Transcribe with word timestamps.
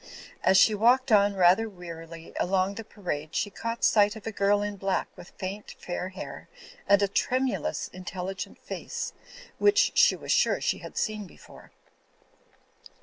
As 0.43 0.57
she 0.57 0.73
walked 0.73 1.11
on 1.11 1.35
rather 1.35 1.69
wearily 1.69 2.33
along 2.39 2.73
the 2.73 2.83
parade 2.83 3.35
she 3.35 3.51
caught 3.51 3.83
sight 3.83 4.15
of 4.15 4.25
a 4.25 4.31
girl 4.31 4.63
in 4.63 4.75
black 4.75 5.07
with 5.15 5.29
faint 5.37 5.75
fair 5.77 6.09
hair 6.09 6.49
and 6.87 7.03
a 7.03 7.07
tremulous, 7.07 7.87
intelligent 7.89 8.57
face 8.57 9.13
which 9.59 9.91
she 9.93 10.15
was 10.15 10.31
sure 10.31 10.59
she 10.59 10.79
had 10.79 10.97
seen 10.97 11.27
before. 11.27 11.69